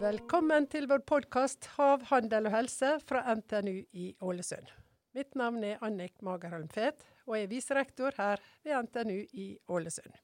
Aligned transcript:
Velkommen 0.00 0.64
til 0.72 0.86
vår 0.88 1.02
podkast 1.04 1.66
'Hav, 1.74 2.06
handel 2.08 2.46
og 2.48 2.52
helse' 2.54 3.00
fra 3.04 3.34
NTNU 3.34 3.84
i 3.92 4.16
Ålesund. 4.20 4.72
Mitt 5.12 5.34
navn 5.34 5.64
er 5.64 5.76
Annik 5.84 6.22
Magerholm 6.22 6.68
Fet, 6.68 7.04
og 7.26 7.36
er 7.38 7.46
viserektor 7.46 8.10
her 8.16 8.40
ved 8.64 8.82
NTNU 8.82 9.26
i 9.32 9.58
Ålesund. 9.68 10.16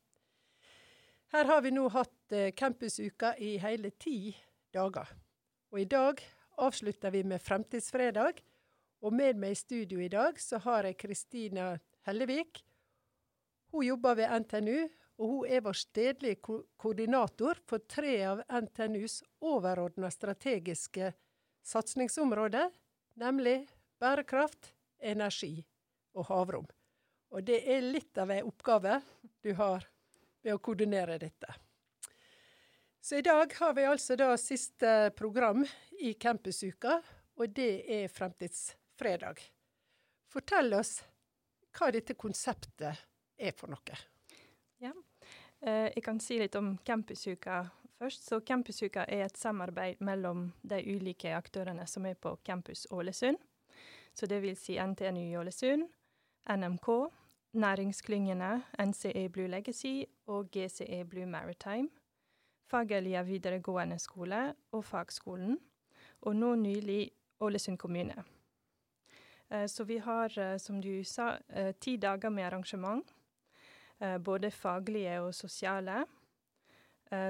Her 1.32 1.44
har 1.44 1.60
vi 1.60 1.70
nå 1.70 1.88
hatt 1.88 2.32
eh, 2.32 2.52
campusuka 2.52 3.34
i 3.38 3.58
hele 3.58 3.90
ti 3.90 4.36
dager. 4.72 5.12
Og 5.70 5.80
i 5.80 5.84
dag 5.84 6.14
avslutter 6.56 7.10
vi 7.10 7.22
med 7.22 7.40
Fremtidsfredag. 7.40 8.42
Og 9.02 9.12
med 9.12 9.36
meg 9.36 9.50
i 9.50 9.54
studio 9.54 10.00
i 10.00 10.08
dag 10.08 10.40
så 10.40 10.58
har 10.58 10.84
jeg 10.84 10.96
Kristina 10.96 11.78
Hellevik. 12.06 12.71
Hun 13.72 13.86
jobber 13.86 14.14
ved 14.14 14.32
NTNU, 14.42 14.88
og 15.16 15.28
hun 15.28 15.48
er 15.48 15.62
vår 15.64 15.76
stedlige 15.80 16.40
ko 16.44 16.58
koordinator 16.76 17.60
for 17.68 17.84
tre 17.88 18.18
av 18.28 18.42
NTNUs 18.44 19.22
overordna 19.40 20.10
strategiske 20.12 21.12
satsingsområder, 21.64 22.68
nemlig 23.22 23.62
bærekraft, 24.02 24.74
energi 25.00 25.62
og 26.12 26.26
havrom. 26.28 26.66
Og 27.32 27.44
det 27.48 27.62
er 27.64 27.84
litt 27.86 28.18
av 28.20 28.32
ei 28.34 28.42
oppgave 28.44 28.98
du 29.40 29.54
har 29.56 29.86
ved 30.42 30.52
å 30.52 30.60
koordinere 30.60 31.16
dette. 31.22 31.54
Så 33.00 33.18
i 33.18 33.24
dag 33.24 33.54
har 33.58 33.72
vi 33.74 33.86
altså 33.88 34.18
da 34.20 34.34
siste 34.38 35.10
program 35.16 35.64
i 35.98 36.12
campusuka, 36.14 36.98
og 37.40 37.54
det 37.56 37.86
er 37.88 38.12
Fremtidsfredag. 38.12 39.40
Fortell 40.28 40.76
oss 40.76 40.98
hva 41.72 41.88
dette 41.94 42.14
konseptet 42.20 43.00
er 43.38 43.52
for 43.56 43.72
noe. 43.72 44.00
Ja, 44.82 44.92
eh, 45.60 45.92
jeg 45.94 46.02
kan 46.04 46.20
si 46.20 46.38
litt 46.38 46.56
om 46.58 46.76
campusuka 46.84 47.62
først. 48.02 48.28
Så 48.28 48.40
Campusuka 48.40 49.04
er 49.08 49.24
et 49.24 49.38
samarbeid 49.38 50.00
mellom 50.00 50.52
de 50.62 50.80
ulike 50.94 51.34
aktørene 51.36 51.86
som 51.86 52.06
er 52.06 52.14
på 52.14 52.36
Campus 52.44 52.86
Ålesund. 52.90 53.38
Så 54.14 54.26
det 54.26 54.42
vil 54.42 54.56
si 54.56 54.76
NTNU 54.76 55.22
i 55.22 55.36
Ålesund, 55.38 55.86
NMK, 56.50 56.88
næringsklyngene 57.52 58.50
NCE 58.78 59.28
Blue 59.32 59.48
Legacy 59.48 60.02
og 60.26 60.50
GCE 60.50 61.04
Blue 61.08 61.26
Maritime, 61.26 61.88
Fagerlia 62.66 63.22
videregående 63.22 63.98
skole 63.98 64.54
og 64.72 64.84
fagskolen, 64.84 65.58
og 66.22 66.36
nå 66.36 66.54
nylig 66.54 67.10
Ålesund 67.40 67.78
kommune. 67.78 68.24
Eh, 69.50 69.66
så 69.66 69.84
vi 69.84 69.98
har, 69.98 70.38
eh, 70.38 70.58
som 70.58 70.80
du 70.80 71.04
sa, 71.04 71.38
ti 71.80 71.96
dager 71.96 72.30
med 72.30 72.44
arrangement. 72.44 73.04
Både 74.24 74.50
faglige 74.50 75.20
og 75.22 75.30
sosiale. 75.34 76.00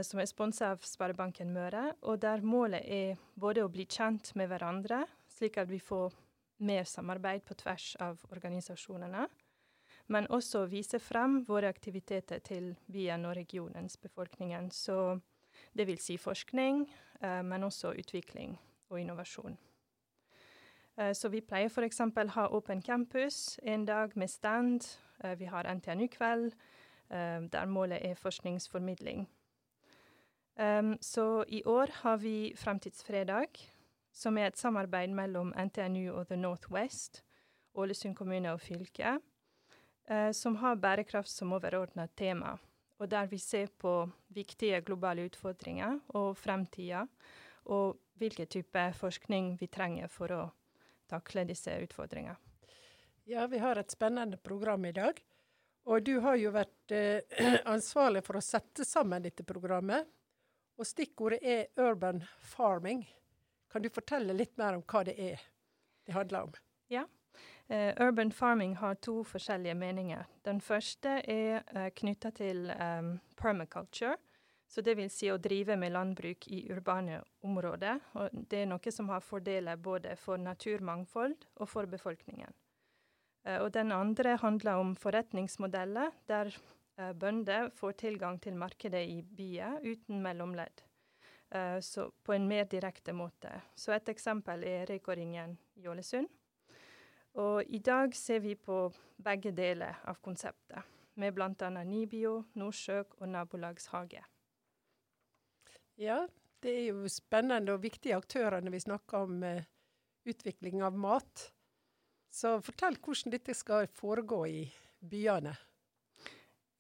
Som 0.07 0.23
er 0.23 0.29
sponsa 0.31 0.71
av 0.73 0.85
Sparebanken 0.87 1.51
Møre. 1.53 1.91
Og 2.09 2.21
der 2.23 2.41
målet 2.47 2.87
er 2.87 3.21
både 3.35 3.65
å 3.67 3.71
bli 3.73 3.85
kjent 3.85 4.31
med 4.39 4.49
hverandre, 4.49 5.03
slik 5.29 5.59
at 5.61 5.69
vi 5.69 5.83
får 5.83 6.15
mer 6.63 6.87
samarbeid 6.89 7.45
på 7.45 7.59
tvers 7.61 7.91
av 8.01 8.23
organisasjonene 8.31 9.27
men 10.13 10.29
også 10.31 10.67
vise 10.71 11.01
frem 11.01 11.41
våre 11.47 11.71
aktiviteter 11.73 12.43
til 12.45 12.73
byen 12.93 13.27
og 13.29 13.37
regionens 13.39 13.97
befolkningen. 14.01 14.71
Så 14.71 15.19
det 15.73 15.87
vil 15.89 16.01
si 16.01 16.19
forskning, 16.21 16.87
eh, 17.21 17.43
men 17.43 17.65
også 17.65 17.95
utvikling 17.99 18.59
og 18.91 19.01
innovasjon. 19.01 19.57
Eh, 20.97 21.13
så 21.13 21.29
vi 21.29 21.41
pleier 21.41 21.71
f.eks. 21.71 22.01
ha 22.35 22.49
åpen 22.49 22.83
campus 22.83 23.59
en 23.63 23.85
dag 23.85 24.17
med 24.17 24.31
stand. 24.31 24.85
Eh, 25.25 25.39
vi 25.39 25.45
har 25.45 25.65
NTNU-kveld, 25.65 26.53
eh, 27.11 27.41
der 27.53 27.67
målet 27.67 28.05
er 28.05 28.15
forskningsformidling. 28.15 29.29
Så 31.01 31.45
i 31.49 31.63
år 31.65 31.89
har 32.03 32.17
vi 32.17 32.53
Fremtidsfredag, 32.57 33.49
som 34.13 34.39
er 34.39 34.47
et 34.47 34.59
samarbeid 34.59 35.09
mellom 35.09 35.55
NTNU 35.57 36.13
og 36.13 36.29
The 36.29 36.37
Northwest, 36.37 37.23
Ålesund 37.75 38.15
kommune 38.15 38.53
og 38.53 38.61
fylke 38.61 39.19
som 40.33 40.57
har 40.57 40.77
bærekraft 40.77 41.31
som 41.31 41.53
overordna 41.53 42.07
tema, 42.07 42.59
og 42.99 43.11
der 43.11 43.27
vi 43.27 43.39
ser 43.39 43.67
på 43.67 44.11
viktige 44.29 44.81
globale 44.81 45.25
utfordringer 45.25 45.99
og 46.09 46.37
fremtida, 46.37 47.07
og 47.65 47.97
hvilken 48.15 48.47
type 48.47 48.93
forskning 48.93 49.57
vi 49.61 49.67
trenger 49.67 50.07
for 50.07 50.37
å 50.37 50.51
takle 51.13 51.45
disse 51.49 51.77
utfordringene. 51.85 52.39
Ja, 53.31 53.47
vi 53.47 53.61
har 53.63 53.79
et 53.79 53.93
spennende 53.95 54.37
program 54.37 54.85
i 54.89 54.93
dag. 54.97 55.21
Og 55.85 56.03
du 56.03 56.17
har 56.23 56.37
jo 56.39 56.51
vært 56.55 56.95
eh, 56.95 57.23
ansvarlig 57.75 58.23
for 58.27 58.39
å 58.39 58.45
sette 58.45 58.87
sammen 58.87 59.23
dette 59.23 59.47
programmet. 59.47 60.09
Og 60.79 60.89
stikkordet 60.89 61.43
er 61.43 61.67
urban 61.83 62.23
farming. 62.41 63.05
Kan 63.71 63.83
du 63.83 63.91
fortelle 63.91 64.35
litt 64.35 64.57
mer 64.59 64.79
om 64.79 64.85
hva 64.87 65.03
det 65.07 65.17
er 65.21 65.43
det 66.07 66.13
handler 66.17 66.49
om? 66.49 66.55
Ja. 66.91 67.07
Uh, 67.71 67.93
urban 68.03 68.33
farming 68.33 68.75
har 68.77 68.95
to 68.95 69.23
forskjellige 69.25 69.75
meninger. 69.79 70.25
Den 70.45 70.61
første 70.61 71.21
er 71.31 71.63
uh, 71.71 71.85
eh, 71.85 71.93
knytta 71.95 72.33
til 72.37 72.67
um, 72.75 73.15
permaculture. 73.39 74.17
Så 74.73 74.81
det 74.81 74.95
vil 74.97 75.11
si 75.13 75.29
å 75.29 75.41
drive 75.43 75.77
med 75.77 75.93
landbruk 75.93 76.47
i 76.49 76.63
urbane 76.73 77.21
områder. 77.45 78.01
Og 78.17 78.33
det 78.33 78.63
er 78.63 78.71
noe 78.71 78.93
som 78.95 79.11
har 79.13 79.25
fordeler 79.25 79.77
både 79.77 80.17
for 80.17 80.41
naturmangfold 80.41 81.37
og 81.61 81.69
for 81.69 81.91
befolkningen. 81.91 82.55
Uh, 83.45 83.59
og 83.65 83.73
den 83.75 83.93
andre 83.93 84.39
handler 84.41 84.81
om 84.81 84.95
forretningsmodeller 84.97 86.15
der 86.31 86.53
uh, 86.55 87.13
bønder 87.13 87.69
får 87.77 87.99
tilgang 88.07 88.39
til 88.41 88.57
markedet 88.57 89.03
i 89.11 89.21
byer 89.23 89.83
uten 89.85 90.23
mellomledd. 90.25 90.87
Uh, 91.53 91.77
så 91.85 92.09
på 92.25 92.33
en 92.33 92.49
mer 92.49 92.65
direkte 92.65 93.13
måte. 93.13 93.53
Så 93.77 93.93
et 93.93 94.09
eksempel 94.09 94.65
er 94.65 94.87
Reko-ringen 94.89 95.59
i 95.83 95.91
Ålesund 95.91 96.31
og 97.35 97.65
i 97.69 97.79
dag 97.79 98.15
ser 98.15 98.43
vi 98.45 98.55
på 98.55 98.91
begge 99.25 99.53
deler 99.57 100.03
av 100.05 100.19
konseptet, 100.21 100.85
med 101.17 101.33
bl.a. 101.35 101.71
Nibio, 101.85 102.43
Nordsjøk 102.61 103.17
og 103.21 103.29
nabolagshage. 103.33 104.21
Ja, 106.03 106.27
det 106.63 106.71
er 106.71 106.87
jo 106.91 107.09
spennende 107.11 107.73
og 107.77 107.83
viktige 107.85 108.17
aktører 108.19 108.61
når 108.63 108.71
vi 108.75 108.81
snakker 108.83 109.17
om 109.29 109.43
uh, 109.47 109.63
utvikling 110.27 110.83
av 110.83 110.97
mat. 110.99 111.53
Så 112.33 112.61
fortell 112.65 112.97
hvordan 112.99 113.33
dette 113.35 113.55
skal 113.55 113.87
foregå 113.93 114.47
i 114.51 114.73
byene. 114.99 115.55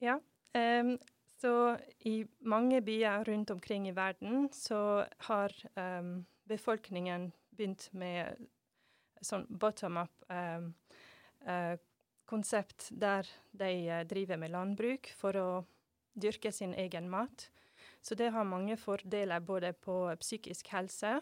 Ja, 0.02 0.18
um, 0.58 0.98
så 1.38 1.78
i 2.08 2.26
mange 2.40 2.80
byer 2.82 3.24
rundt 3.28 3.50
omkring 3.54 3.88
i 3.88 3.94
verden 3.94 4.48
så 4.54 5.06
har 5.28 5.52
um, 5.76 6.26
befolkningen 6.50 7.32
begynt 7.54 7.92
med 7.94 8.36
sånn 9.22 9.46
bottom 9.46 9.96
up-konsept 10.02 12.90
um, 12.90 12.96
uh, 12.96 13.00
der 13.06 13.22
de 13.54 14.04
driver 14.10 14.36
med 14.40 14.50
landbruk 14.50 15.14
for 15.14 15.36
å 15.38 15.64
dyrke 16.18 16.52
sin 16.52 16.74
egen 16.74 17.10
mat. 17.10 17.50
Så 18.02 18.16
det 18.18 18.32
har 18.34 18.44
mange 18.44 18.76
fordeler 18.76 19.40
både 19.40 19.72
på 19.72 20.14
psykisk 20.20 20.72
helse, 20.74 21.20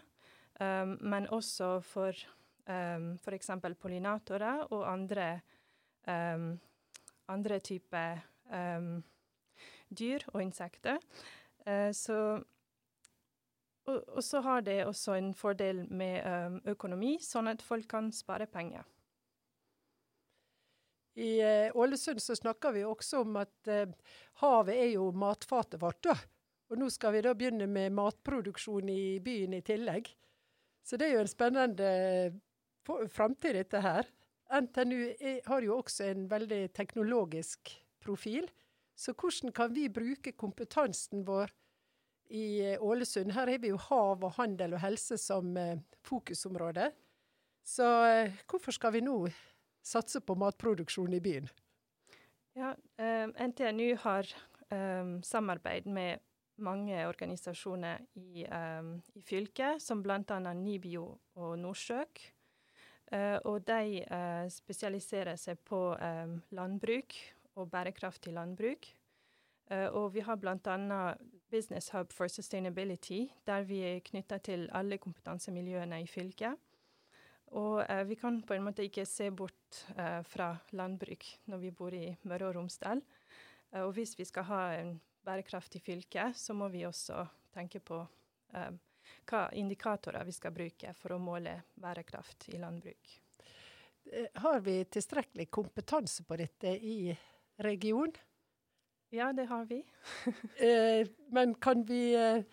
um, 0.61 0.97
men 1.01 1.29
også 1.29 1.81
for 1.85 2.17
um, 2.65 3.13
f.eks. 3.21 3.51
pollinatorer 3.81 4.65
og 4.73 4.87
andre, 4.93 5.41
um, 6.09 6.55
andre 7.29 7.61
typer 7.61 8.23
um, 8.49 9.03
dyr 9.99 10.25
og 10.33 10.43
insekter. 10.43 10.97
Uh, 11.67 11.93
så 11.93 12.41
og, 13.91 14.23
så 14.23 14.41
har 14.41 14.61
det 14.61 14.85
også 14.87 15.17
en 15.19 15.35
fordel 15.35 15.83
med 15.91 16.61
økonomi, 16.69 17.17
sånn 17.21 17.49
at 17.51 17.63
folk 17.65 17.89
kan 17.91 18.13
spare 18.15 18.47
penger. 18.47 18.85
I 21.19 21.31
uh, 21.43 21.77
Ålesund 21.77 22.23
så 22.23 22.37
snakker 22.39 22.73
vi 22.73 22.85
også 22.87 23.25
om 23.25 23.41
at 23.41 23.71
uh, 23.71 23.91
havet 24.45 24.77
er 24.79 24.93
jo 24.95 25.11
matfatet 25.11 25.81
vårt. 25.83 26.05
da. 26.07 26.15
Og 26.71 26.79
nå 26.79 26.89
skal 26.93 27.17
vi 27.17 27.25
da 27.27 27.35
begynne 27.35 27.67
med 27.67 27.95
matproduksjon 27.97 28.89
i 28.93 29.19
byen 29.25 29.57
i 29.59 29.63
tillegg. 29.67 30.09
Så 30.87 30.99
det 30.99 31.09
er 31.09 31.19
jo 31.19 31.25
en 31.25 31.31
spennende 31.31 31.91
framtid, 33.11 33.59
dette 33.59 33.83
her. 33.83 34.07
NTNU 34.51 35.01
har 35.47 35.67
jo 35.67 35.77
også 35.79 36.09
en 36.11 36.25
veldig 36.31 36.71
teknologisk 36.75 37.75
profil. 38.03 38.49
Så 38.99 39.15
hvordan 39.15 39.53
kan 39.55 39.75
vi 39.75 39.89
bruke 39.93 40.33
kompetansen 40.39 41.25
vår 41.27 41.53
i 42.31 42.73
eh, 42.73 42.83
Ålesund. 42.83 43.33
Her 43.33 43.51
har 43.51 43.59
vi 43.59 43.73
jo 43.73 43.79
hav 43.89 44.25
og 44.25 44.37
handel 44.39 44.77
og 44.77 44.83
helse 44.85 45.19
som 45.19 45.57
eh, 45.59 45.79
fokusområde. 46.07 46.91
Så 47.67 47.87
eh, 48.07 48.39
hvorfor 48.51 48.75
skal 48.77 48.95
vi 48.95 49.03
nå 49.05 49.17
satse 49.83 50.23
på 50.23 50.37
matproduksjon 50.39 51.15
i 51.17 51.23
byen? 51.25 51.49
Ja, 52.59 52.75
NTNU 52.99 53.97
har 54.03 54.29
eh, 54.71 55.11
samarbeid 55.27 55.87
med 55.87 56.23
mange 56.61 57.07
organisasjoner 57.09 58.05
i, 58.15 58.45
um, 58.47 58.95
i 59.15 59.23
fylket, 59.25 59.83
som 59.83 60.03
bl.a. 60.03 60.39
Nibio 60.55 61.07
og 61.35 61.59
Nordsjøk. 61.59 62.23
og 63.45 63.65
de 63.67 64.05
spesialiserer 64.55 65.35
seg 65.35 65.59
på 65.67 65.81
landbruk 66.55 67.17
og 67.59 67.71
bærekraftig 67.71 68.33
landbruk. 68.33 68.87
Uh, 69.71 69.87
og 69.95 70.15
vi 70.15 70.21
har 70.21 70.37
bl.a. 70.37 71.15
Business 71.51 71.91
Hub 71.95 72.13
for 72.13 72.29
Sustainability, 72.29 73.27
der 73.47 73.63
vi 73.63 73.79
er 73.87 74.01
knytta 74.05 74.39
til 74.39 74.69
alle 74.75 74.99
kompetansemiljøene 74.99 76.03
i 76.03 76.07
fylket. 76.07 76.59
Og 77.47 77.85
uh, 77.85 78.09
vi 78.09 78.15
kan 78.15 78.43
på 78.43 78.55
en 78.55 78.67
måte 78.67 78.83
ikke 78.87 79.07
se 79.07 79.31
bort 79.31 79.85
uh, 79.95 80.23
fra 80.27 80.57
landbruk 80.73 81.27
når 81.47 81.63
vi 81.63 81.71
bor 81.71 81.95
i 81.95 82.17
Møre 82.23 82.49
og 82.49 82.57
Romsdal. 82.57 83.03
og 83.73 83.93
hvis 83.93 84.19
vi 84.19 84.25
skal 84.25 84.43
ha 84.43 84.63
en 84.75 85.01
bærekraftig 85.27 85.83
fylke, 85.85 86.31
så 86.37 86.55
må 86.57 86.69
vi 86.73 86.87
også 86.89 87.25
tenke 87.55 87.81
på 87.85 88.01
hva 88.51 89.43
indikatorer 89.55 90.25
vi 90.27 90.35
skal 90.35 90.55
bruke 90.55 90.95
for 90.99 91.15
å 91.15 91.21
måle 91.23 91.53
bærekraft 91.79 92.49
i 92.55 92.59
landbruk. 92.59 93.13
Har 94.43 94.61
vi 94.67 94.81
tilstrekkelig 94.91 95.47
kompetanse 95.51 96.25
på 96.27 96.39
dette 96.41 96.73
i 96.75 97.13
regionen? 97.63 98.17
Ja, 99.11 99.33
det 99.33 99.45
har 99.45 99.65
vi. 99.65 99.85
eh, 100.57 101.09
men 101.27 101.55
kan 101.55 101.83
vi 101.85 102.15
eh, 102.15 102.45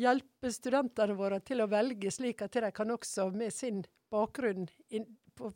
hjelpe 0.00 0.52
studentene 0.52 1.16
våre 1.16 1.42
til 1.44 1.60
å 1.60 1.68
velge 1.68 2.10
slik 2.12 2.40
at 2.44 2.56
de 2.56 2.70
kan 2.72 2.92
også 2.94 3.28
med 3.36 3.52
sin 3.52 3.82
bakgrunn 4.12 4.64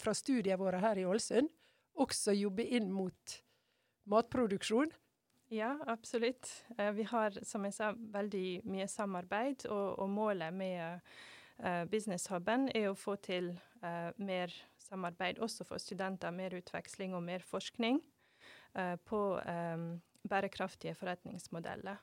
fra 0.00 0.12
studiene 0.16 0.60
våre 0.60 0.82
her 0.82 1.00
i 1.00 1.06
Ålesund, 1.08 1.48
også 1.96 2.36
jobbe 2.36 2.66
inn 2.76 2.90
mot 2.92 3.38
matproduksjon? 4.12 4.92
Ja, 5.50 5.72
absolutt. 5.90 6.46
Eh, 6.78 6.92
vi 6.94 7.04
har, 7.10 7.34
som 7.46 7.66
jeg 7.66 7.74
sa, 7.74 7.90
veldig 8.14 8.62
mye 8.70 8.86
samarbeid, 8.90 9.66
og, 9.70 9.98
og 9.98 10.10
målet 10.10 10.54
med 10.54 11.12
business-huben 11.92 12.70
er 12.72 12.86
å 12.88 12.96
få 12.96 13.18
til 13.20 13.50
uh, 13.82 14.08
mer 14.16 14.54
samarbeid 14.80 15.42
også 15.44 15.66
for 15.68 15.82
studenter, 15.82 16.32
mer 16.32 16.54
utveksling 16.56 17.12
og 17.12 17.20
mer 17.26 17.44
forskning 17.44 18.00
på 19.04 19.20
bærekraftige 20.30 20.94
forretningsmodeller. 20.96 22.00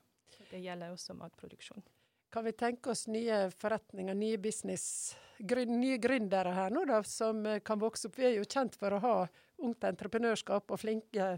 Det 0.52 0.60
gjelder 0.62 0.94
også 0.94 1.16
matproduksjon. 1.18 1.82
Kan 2.30 2.44
vi 2.44 2.52
tenke 2.52 2.92
oss 2.92 3.06
nye 3.08 3.46
forretninger, 3.56 4.16
nye 4.18 4.38
business, 4.38 5.16
grün, 5.40 5.78
nye 5.80 5.96
gründere 6.02 6.52
her 6.58 6.74
nå, 6.76 6.84
da, 6.90 7.00
som 7.08 7.40
eh, 7.48 7.62
kan 7.64 7.80
vokse 7.80 8.10
opp? 8.10 8.18
Vi 8.20 8.28
er 8.28 8.36
jo 8.36 8.48
kjent 8.48 8.76
for 8.76 8.94
å 8.94 9.00
ha 9.04 9.16
ungt 9.64 9.88
entreprenørskap 9.88 10.74
og 10.74 10.82
flinke 10.82 11.38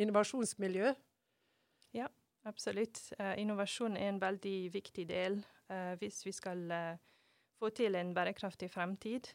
innovasjonsmiljø. 0.00 0.94
Absolutt. 2.48 3.00
Uh, 3.20 3.34
innovasjon 3.40 3.98
er 4.00 4.08
en 4.08 4.20
veldig 4.22 4.72
viktig 4.72 5.06
del 5.08 5.40
uh, 5.70 5.94
hvis 6.00 6.22
vi 6.26 6.32
skal 6.32 6.62
uh, 6.72 7.00
få 7.60 7.72
til 7.76 7.98
en 7.98 8.14
bærekraftig 8.16 8.70
fremtid. 8.72 9.34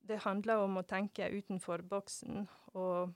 Det 0.00 0.16
handler 0.22 0.62
om 0.62 0.78
å 0.78 0.84
tenke 0.86 1.26
utenfor 1.34 1.82
boksen 1.82 2.44
og 2.78 3.10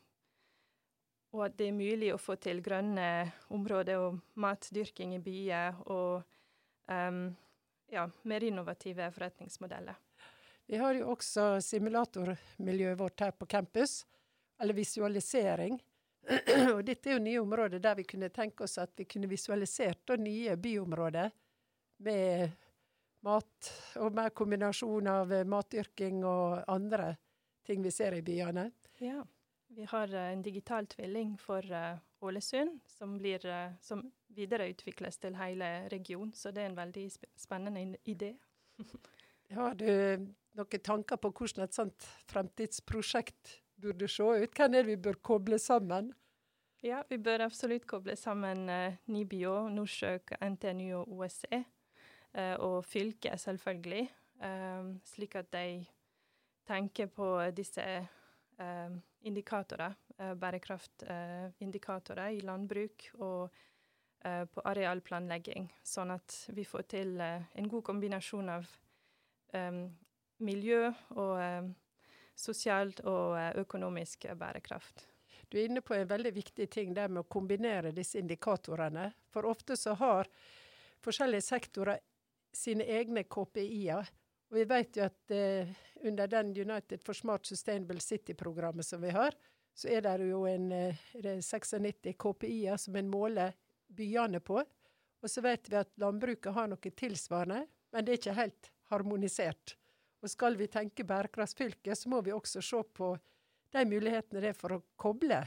og 1.34 1.42
at 1.48 1.56
det 1.58 1.68
er 1.68 1.74
mulig 1.74 2.12
å 2.14 2.20
få 2.20 2.36
til 2.38 2.60
grønne 2.62 3.06
områder 3.54 3.98
og 3.98 4.20
matdyrking 4.38 5.16
i 5.16 5.22
byer 5.22 5.80
og 5.90 6.22
um, 6.86 7.24
ja, 7.90 8.04
mer 8.22 8.46
innovative 8.46 9.08
forretningsmodeller. 9.16 9.98
Vi 10.70 10.78
har 10.80 10.94
jo 10.96 11.10
også 11.12 11.58
simulatormiljøet 11.60 13.00
vårt 13.00 13.26
her 13.26 13.34
på 13.36 13.48
campus, 13.50 14.04
eller 14.62 14.78
visualisering. 14.78 15.76
og 16.74 16.82
dette 16.86 17.10
er 17.10 17.18
jo 17.18 17.24
nye 17.24 17.40
områder 17.42 17.82
der 17.82 17.98
vi 17.98 18.06
kunne 18.08 18.30
tenke 18.32 18.64
oss 18.64 18.78
at 18.82 18.92
vi 18.96 19.06
kunne 19.08 19.28
visualisert 19.30 20.14
nye 20.18 20.56
byområder 20.56 21.30
med 22.04 22.54
mat, 23.24 23.70
og 23.96 24.14
med 24.14 24.34
kombinasjon 24.36 25.08
av 25.08 25.32
matdyrking 25.48 26.24
og 26.28 26.64
andre 26.68 27.14
ting 27.64 27.82
vi 27.84 27.92
ser 27.94 28.16
i 28.16 28.22
byene. 28.24 28.68
Ja. 29.00 29.22
Vi 29.74 29.86
har 29.90 30.12
eh, 30.14 30.32
en 30.32 30.42
digital 30.44 30.86
tvilling 30.86 31.32
for 31.40 31.64
uh, 31.72 31.96
Ålesund, 32.22 32.78
som, 32.86 33.16
blir, 33.18 33.42
som 33.82 34.04
videreutvikles 34.36 35.18
til 35.18 35.34
hele 35.34 35.88
regionen. 35.90 36.30
Så 36.36 36.52
det 36.54 36.62
er 36.62 36.70
en 36.70 36.78
veldig 36.78 37.08
spennende 37.36 37.96
idé. 38.04 38.34
har 39.54 39.74
du 39.74 39.88
noen 40.54 40.84
tanker 40.86 41.18
på 41.20 41.30
hvordan 41.34 41.66
et 41.66 41.76
sånt 41.76 42.06
fremtidsprosjekt 42.30 43.58
burde 43.80 44.08
se 44.08 44.22
ut? 44.22 44.54
Hvem 44.56 44.74
er 44.74 44.82
det 44.82 44.92
vi 44.92 44.96
bør 45.08 45.20
koble 45.22 45.58
sammen? 45.58 46.12
Ja, 46.84 47.02
vi 47.08 47.18
bør 47.18 47.46
absolutt 47.46 47.86
koble 47.88 48.16
sammen 48.16 48.68
uh, 48.68 48.96
NIBIO, 49.06 49.68
Norsøk, 49.72 50.34
NTNU 50.40 51.00
og 51.00 51.16
OSCE. 51.18 51.64
Uh, 52.34 52.54
og 52.58 52.84
fylket, 52.84 53.40
selvfølgelig. 53.40 54.08
Uh, 54.42 54.94
slik 55.06 55.36
at 55.40 55.52
de 55.52 55.84
tenker 56.66 57.06
på 57.06 57.30
disse 57.56 57.84
uh, 58.60 58.96
indikatorer, 59.24 59.94
eh, 60.18 60.34
bærekraftindikatorer 60.34 62.28
i 62.28 62.40
landbruk 62.40 63.08
og 63.14 63.50
eh, 64.24 64.44
på 64.44 64.64
arealplanlegging, 64.64 65.68
sånn 65.82 66.10
at 66.14 66.36
vi 66.56 66.64
får 66.68 66.82
til 66.96 67.20
eh, 67.20 67.42
en 67.54 67.68
god 67.68 67.82
kombinasjon 67.90 68.48
av 68.58 68.68
miljø 70.42 70.88
og 71.14 71.68
sosialt 72.34 73.00
og 73.08 73.36
økonomisk 73.60 74.26
bærekraft. 74.38 75.06
Du 75.48 75.58
er 75.58 75.68
inne 75.68 75.84
på 75.84 75.94
en 75.94 76.08
veldig 76.08 76.32
viktig 76.34 76.66
ting, 76.70 76.94
det 76.94 77.08
med 77.08 77.24
å 77.24 77.30
kombinere 77.30 77.92
disse 77.94 78.18
indikatorene. 78.18 79.10
For 79.30 79.46
ofte 79.46 79.76
så 79.78 79.94
har 80.00 80.30
forskjellige 81.04 81.46
sektorer 81.46 82.00
sine 82.54 82.86
egne 82.96 83.24
KPI-er. 83.28 84.08
Og 84.50 84.58
vi 84.58 84.64
vet 84.70 84.96
jo 84.98 85.04
at 85.06 85.34
eh, 85.34 85.70
under 86.04 86.30
den 86.30 86.52
United 86.56 87.02
for 87.04 87.16
Smart 87.16 87.46
Sustainable 87.46 88.00
City-programmet 88.00 88.86
som 88.86 89.02
vi 89.02 89.12
har, 89.14 89.36
så 89.74 89.90
er 89.90 90.04
det 90.06 90.28
jo 90.28 90.44
en 90.46 90.68
det 90.70 91.38
96 91.42 92.14
KPI-er 92.18 92.78
som 92.78 92.96
en 92.96 93.10
måler 93.10 93.54
byene 93.94 94.40
på. 94.40 94.60
Og 95.24 95.30
så 95.30 95.42
vet 95.42 95.70
vi 95.70 95.80
at 95.80 95.90
landbruket 96.00 96.54
har 96.54 96.68
noe 96.70 96.94
tilsvarende, 96.98 97.64
men 97.94 98.04
det 98.04 98.12
er 98.12 98.20
ikke 98.20 98.38
helt 98.38 98.70
harmonisert. 98.92 99.76
Og 100.24 100.30
skal 100.32 100.56
vi 100.56 100.70
tenke 100.72 101.04
bærekraftsfylke, 101.04 101.92
så 101.92 102.08
må 102.08 102.22
vi 102.24 102.32
også 102.32 102.62
se 102.64 102.80
på 102.96 103.10
de 103.74 103.82
mulighetene 103.84 104.40
det 104.40 104.54
er 104.54 104.56
for 104.56 104.72
å 104.72 104.82
koble 104.96 105.42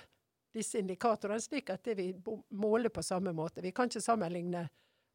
disse 0.53 0.77
indikatorene, 0.77 1.41
slik 1.41 1.71
at 1.73 1.89
vi 1.97 2.11
måler 2.53 2.93
på 2.93 3.01
samme 3.01 3.33
måte. 3.33 3.63
Vi 3.65 3.71
kan 3.73 3.89
ikke 3.89 4.03
sammenligne 4.05 4.67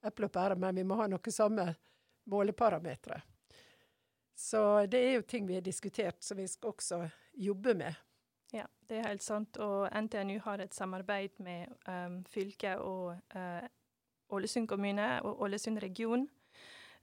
eple 0.03 0.26
og 0.26 0.35
pære, 0.35 0.56
men 0.59 0.81
vi 0.81 0.87
må 0.87 0.99
ha 0.99 1.06
noen 1.11 1.35
samme 1.35 1.69
måleparametere. 2.32 3.20
Så 4.35 4.87
det 4.91 4.99
er 4.99 5.14
jo 5.19 5.26
ting 5.29 5.47
vi 5.47 5.61
har 5.61 5.65
diskutert 5.65 6.23
som 6.25 6.41
vi 6.41 6.49
skal 6.50 6.73
også 6.73 7.00
jobbe 7.38 7.76
med. 7.79 7.94
Ja, 8.53 8.67
det 8.88 8.99
er 8.99 9.08
helt 9.12 9.23
sant. 9.23 9.56
Og 9.62 9.87
NTNU 9.94 10.41
har 10.44 10.61
et 10.61 10.75
samarbeid 10.75 11.39
med 11.44 11.70
um, 11.87 12.22
fylket 12.29 12.82
og 12.82 13.15
uh, 13.37 13.65
Ålesund 14.32 14.69
kommune 14.69 15.08
og 15.22 15.44
Ålesund 15.46 15.79
region. 15.84 16.27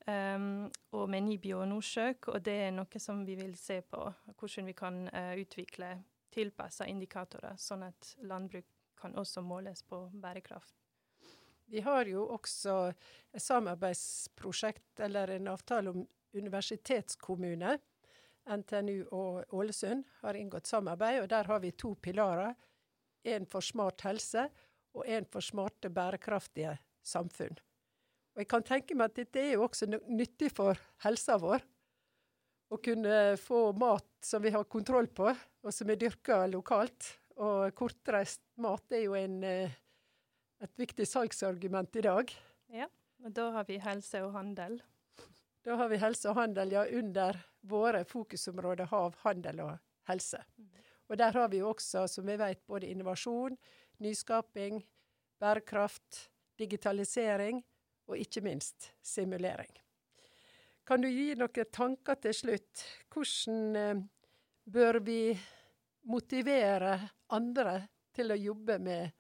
Um, 0.08 0.70
og 0.96 1.10
med 1.12 1.26
Nibio 1.26 1.60
og 1.62 1.68
Nordsjøk, 1.70 2.30
og 2.32 2.42
det 2.46 2.56
er 2.66 2.72
noe 2.74 3.02
som 3.02 3.26
vi 3.28 3.36
vil 3.38 3.54
se 3.60 3.82
på. 3.82 4.06
Hvordan 4.40 4.70
vi 4.72 4.74
kan 4.78 5.04
uh, 5.12 5.34
utvikle 5.38 5.92
tilpassa 6.34 6.88
indikatorer, 6.90 7.58
sånn 7.60 7.84
at 7.90 8.14
landbruk 8.24 8.66
kan 9.00 9.16
også 9.20 9.44
måles 9.46 9.84
på 9.84 10.06
bærekraft. 10.14 10.76
Vi 11.70 11.84
har 11.86 12.08
jo 12.10 12.24
også 12.34 12.76
et 12.90 13.44
samarbeidsprosjekt, 13.44 15.00
eller 15.06 15.36
en 15.36 15.52
avtale 15.52 15.94
om 15.94 16.08
universitetskommune, 16.34 17.76
NTNU 18.50 19.04
og 19.14 19.54
Ålesund, 19.54 20.04
har 20.24 20.40
inngått 20.40 20.68
samarbeid. 20.68 21.22
og 21.22 21.30
Der 21.30 21.44
har 21.44 21.60
vi 21.60 21.72
to 21.72 21.94
pilarer. 22.02 22.56
En 23.24 23.46
for 23.46 23.62
smart 23.62 24.02
helse 24.02 24.48
og 24.96 25.06
en 25.06 25.26
for 25.26 25.46
smarte, 25.46 25.90
bærekraftige 25.90 26.78
samfunn. 27.04 27.60
Og 28.40 28.46
Jeg 28.46 28.52
kan 28.54 28.64
tenke 28.64 28.96
meg 28.96 29.10
at 29.10 29.18
dette 29.18 29.40
er 29.42 29.50
jo 29.58 29.66
også 29.66 29.84
nyttig 29.92 30.48
for 30.56 30.80
helsa 31.04 31.36
vår. 31.44 31.60
Å 32.72 32.78
kunne 32.80 33.16
få 33.36 33.74
mat 33.76 34.06
som 34.24 34.40
vi 34.40 34.54
har 34.56 34.64
kontroll 34.64 35.10
på, 35.12 35.28
og 35.28 35.74
som 35.76 35.90
er 35.92 36.00
dyrka 36.00 36.38
lokalt. 36.48 37.10
Og 37.36 37.76
kortreist 37.76 38.40
mat 38.64 38.96
er 38.96 39.04
jo 39.04 39.18
en, 39.20 39.44
eh, 39.44 39.76
et 40.64 40.72
viktig 40.80 41.04
salgsargument 41.04 42.00
i 42.00 42.06
dag. 42.08 42.32
Ja, 42.72 42.88
og 43.26 43.34
da 43.34 43.52
har 43.52 43.66
vi 43.68 43.78
helse 43.78 44.24
og 44.24 44.32
handel. 44.32 44.80
Da 45.66 45.76
har 45.76 45.90
vi 45.90 45.98
helse 45.98 46.30
og 46.30 46.36
handel 46.36 46.72
ja, 46.72 46.86
under 46.86 47.36
våre 47.62 48.06
fokusområder 48.06 48.88
hav, 48.88 49.16
handel 49.26 49.60
og 49.60 49.80
helse. 50.08 50.40
Og 51.10 51.18
der 51.18 51.32
har 51.36 51.50
vi 51.50 51.60
jo 51.60 51.74
også, 51.74 52.08
som 52.08 52.26
vi 52.26 52.38
vet, 52.38 52.66
både 52.66 52.88
innovasjon, 52.88 53.58
nyskaping, 54.00 54.80
bærekraft, 55.42 56.30
digitalisering 56.58 57.66
og 58.10 58.18
ikke 58.18 58.44
minst 58.46 58.92
simulering. 59.06 59.72
Kan 60.90 61.04
du 61.06 61.10
gi 61.10 61.36
noen 61.38 61.70
tanker 61.72 62.18
til 62.18 62.34
slutt? 62.34 62.84
Hvordan 63.14 63.76
eh, 63.78 64.02
bør 64.66 65.00
vi 65.06 65.22
motivere 66.10 66.96
andre 67.38 67.76
til 68.16 68.34
å 68.34 68.40
jobbe 68.40 68.80
med 68.82 69.12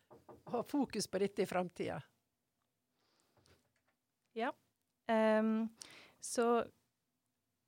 å 0.49 0.55
ha 0.55 0.63
fokus 0.65 1.05
på 1.07 1.21
dette 1.21 1.45
i 1.45 1.49
framtida? 1.49 1.99
Ja. 4.37 4.49
Um, 5.09 5.69
så 6.19 6.63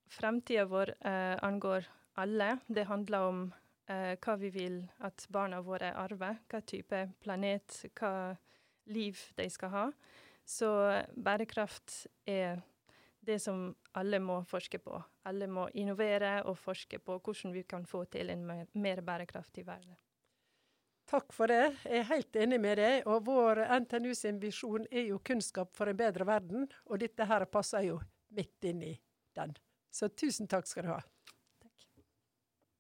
fremtida 0.10 0.66
vår 0.70 0.94
uh, 1.06 1.38
angår 1.46 1.86
alle. 2.22 2.56
Det 2.68 2.88
handler 2.90 3.28
om 3.28 3.44
uh, 3.90 4.14
hva 4.18 4.36
vi 4.42 4.50
vil 4.54 4.82
at 5.06 5.26
barna 5.30 5.62
våre 5.66 5.94
arver, 5.98 6.42
hva 6.50 6.62
type 6.66 7.06
planet, 7.22 7.84
hva 7.98 8.34
liv 8.90 9.20
de 9.38 9.50
skal 9.50 9.74
ha. 9.76 9.86
Så 10.46 10.70
bærekraft 11.16 12.06
er 12.28 12.62
det 13.22 13.38
som 13.42 13.76
alle 13.94 14.20
må 14.20 14.42
forske 14.50 14.80
på. 14.82 14.98
Alle 15.30 15.48
må 15.48 15.68
innovere 15.78 16.42
og 16.50 16.58
forske 16.58 17.00
på 17.00 17.20
hvordan 17.20 17.54
vi 17.54 17.64
kan 17.64 17.86
få 17.86 18.04
til 18.12 18.34
en 18.34 18.48
mer 18.74 19.02
bærekraftig 19.06 19.66
verden. 19.68 19.96
Takk 21.12 21.34
for 21.36 21.52
det. 21.52 21.76
Jeg 21.84 22.00
er 22.00 22.10
helt 22.14 22.36
enig 22.40 22.60
med 22.64 22.80
deg. 22.80 23.08
Og 23.10 23.26
vår 23.28 23.66
NTNU 23.84 24.14
sin 24.16 24.40
visjon 24.42 24.88
er 24.90 25.10
jo 25.12 25.20
kunnskap 25.20 25.74
for 25.76 25.92
en 25.92 26.00
bedre 26.00 26.28
verden, 26.28 26.70
og 26.88 27.02
dette 27.04 27.28
her 27.28 27.46
passer 27.52 27.90
jo 27.90 28.00
midt 28.32 28.70
inn 28.70 28.86
i 28.88 28.94
den. 29.36 29.54
Så 29.92 30.08
tusen 30.16 30.48
takk 30.48 30.70
skal 30.70 30.88
du 30.88 30.94
ha. 30.94 31.02